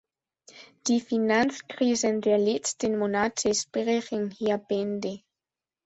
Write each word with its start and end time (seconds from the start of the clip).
Die 0.87 0.99
Finanzkrisen 0.99 2.21
der 2.21 2.39
letzten 2.39 2.97
Monate 2.97 3.53
sprechen 3.53 4.31
hier 4.31 4.57
Bände. 4.57 5.21